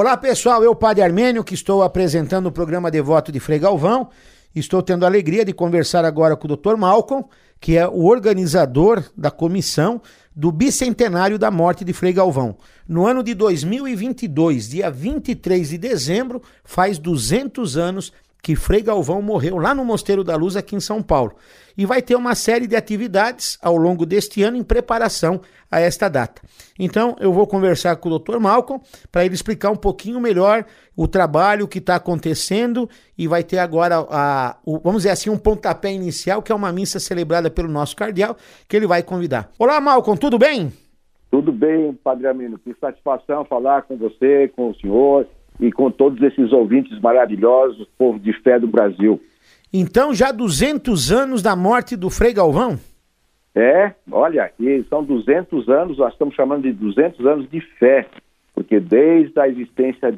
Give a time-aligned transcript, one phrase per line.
[0.00, 4.10] Olá pessoal, eu, Padre Armênio, que estou apresentando o programa Devoto de Frei Galvão.
[4.54, 6.76] Estou tendo a alegria de conversar agora com o Dr.
[6.76, 7.24] Malcolm,
[7.60, 10.00] que é o organizador da comissão
[10.36, 12.56] do bicentenário da morte de Frei Galvão.
[12.86, 18.12] No ano de 2022, dia 23 de dezembro, faz 200 anos
[18.42, 21.34] que Frei Galvão morreu lá no Mosteiro da Luz, aqui em São Paulo.
[21.76, 26.08] E vai ter uma série de atividades ao longo deste ano em preparação a esta
[26.08, 26.42] data.
[26.78, 28.38] Então, eu vou conversar com o Dr.
[28.38, 28.82] Malcolm
[29.12, 30.64] para ele explicar um pouquinho melhor
[30.96, 35.38] o trabalho que está acontecendo e vai ter agora, a, o, vamos dizer assim, um
[35.38, 39.50] pontapé inicial, que é uma missa celebrada pelo nosso cardeal, que ele vai convidar.
[39.58, 40.72] Olá, Malcolm, tudo bem?
[41.30, 42.58] Tudo bem, Padre Amino.
[42.58, 45.26] Que satisfação falar com você, com o senhor
[45.60, 49.20] e com todos esses ouvintes maravilhosos, povo de fé do Brasil.
[49.72, 52.78] Então, já 200 anos da morte do Frei Galvão?
[53.54, 58.06] É, olha, e são 200 anos, nós estamos chamando de 200 anos de fé,
[58.54, 60.12] porque desde a existência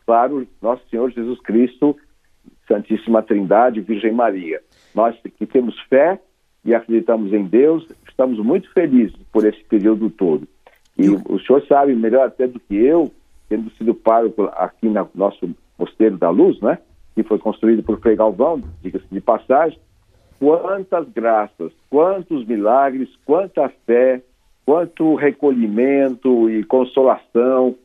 [0.07, 1.97] claro, Nosso Senhor Jesus Cristo,
[2.67, 4.61] Santíssima Trindade, Virgem Maria.
[4.95, 6.19] Nós que temos fé
[6.65, 10.47] e acreditamos em Deus, estamos muito felizes por esse período todo.
[10.99, 13.11] E o senhor sabe melhor até do que eu,
[13.49, 16.79] tendo sido pároco aqui no nosso Mosteiro da Luz, né?
[17.15, 19.79] Que foi construído por Frei Galvão, diga-se de passagem,
[20.41, 24.23] quantas graças, quantos milagres, quanta fé,
[24.65, 27.77] quanto recolhimento e consolação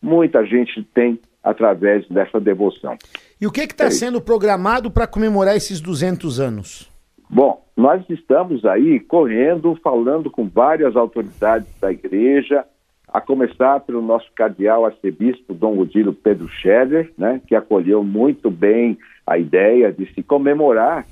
[0.00, 2.96] muita gente tem através dessa devoção.
[3.40, 6.90] E o que está é sendo programado para comemorar esses 200 anos?
[7.28, 12.64] Bom, nós estamos aí correndo, falando com várias autoridades da igreja,
[13.08, 18.98] a começar pelo nosso cardeal arcebispo Dom Odilo Pedro Scherer, né, que acolheu muito bem
[19.26, 21.06] a ideia de se comemorar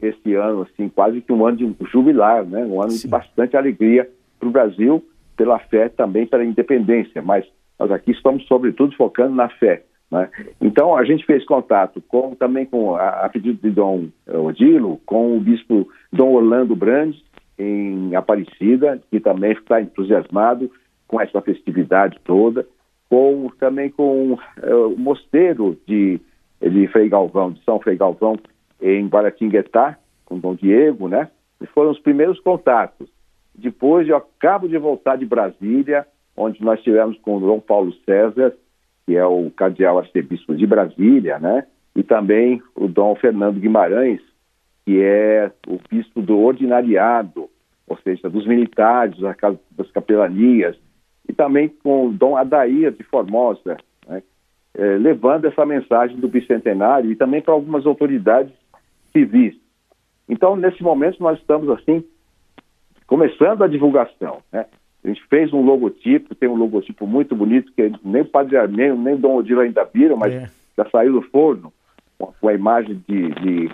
[0.00, 2.64] esse ano, assim, quase que um ano de jubilar, né?
[2.64, 3.02] Um ano Sim.
[3.02, 5.04] de bastante alegria para o Brasil,
[5.36, 7.44] pela fé também pela independência, mas
[7.78, 9.84] nós aqui estamos sobretudo focando na fé.
[10.10, 10.28] Né?
[10.60, 15.36] Então a gente fez contato com também com a, a pedido de Dom Odilo, com
[15.36, 17.22] o bispo Dom Orlando Brandes
[17.58, 20.70] em Aparecida, que também está entusiasmado
[21.06, 22.66] com essa festividade toda,
[23.08, 26.20] com também com uh, o mosteiro de,
[26.60, 28.36] de Frei Galvão, de São Frei Galvão,
[28.80, 31.28] em Guaratinguetá, com Dom Diego, né?
[31.60, 33.08] E foram os primeiros contatos.
[33.54, 36.06] Depois eu acabo de voltar de Brasília,
[36.36, 38.54] onde nós tivemos com Dom Paulo César,
[39.04, 41.66] que é o cardeal arcebispo de Brasília, né?
[41.96, 44.20] E também o Dom Fernando Guimarães,
[44.84, 47.50] que é o bispo do ordinariado,
[47.86, 49.18] ou seja, dos militares,
[49.70, 50.76] das capelanias,
[51.28, 54.22] e também com o Dom Adair de Formosa, né?
[54.74, 58.52] é, levando essa mensagem do bicentenário e também para algumas autoridades
[59.12, 59.54] civis.
[60.28, 62.04] Então, nesse momento, nós estamos, assim,
[63.06, 64.66] começando a divulgação, né?
[65.02, 68.96] A gente fez um logotipo, tem um logotipo muito bonito, que nem o Padre Armênio,
[68.96, 70.50] nem Dom Odilo ainda viram, mas é.
[70.76, 71.72] já saiu do forno,
[72.18, 73.70] com a imagem de, de,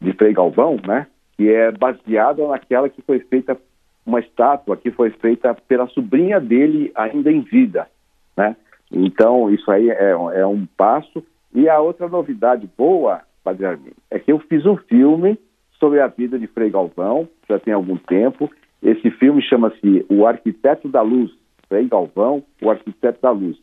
[0.00, 1.06] de Frei Galvão, né?
[1.36, 3.56] Que é baseada naquela que foi feita,
[4.04, 7.88] uma estátua que foi feita pela sobrinha dele ainda em vida,
[8.36, 8.56] né?
[8.92, 11.24] Então, isso aí é, é um passo.
[11.54, 15.38] E a outra novidade boa Padre Arminio, é que eu fiz um filme
[15.78, 18.50] sobre a vida de Frei Galvão, já tem algum tempo.
[18.82, 21.30] Esse filme chama-se O Arquiteto da Luz,
[21.68, 23.58] Frei Galvão, O Arquiteto da Luz.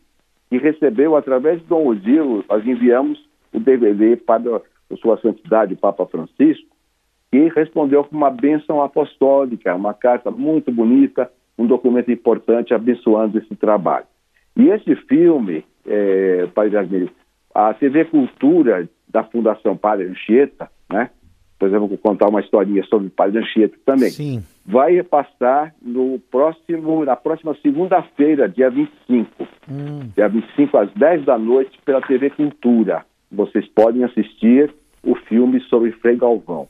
[0.52, 3.20] E recebeu, através de Dom Odilo, nós enviamos
[3.52, 6.68] o DVD para a Sua Santidade, o Papa Francisco,
[7.31, 13.56] que respondeu com uma bênção apostólica, uma carta muito bonita, um documento importante abençoando esse
[13.56, 14.06] trabalho.
[14.56, 17.09] E esse filme, é, Padre Arminio,
[17.56, 21.10] a TV Cultura da Fundação Padre Anchieta, né?
[21.60, 24.10] Por exemplo, vou contar uma historinha sobre o Padre Anchieta também.
[24.10, 24.44] Sim.
[24.66, 29.47] Vai passar no próximo, na próxima segunda-feira, dia 25.
[29.70, 30.09] Hum.
[30.16, 33.06] Dia 25 às 10 da noite pela TV Cultura.
[33.32, 36.68] Vocês podem assistir o filme sobre Frei Galvão.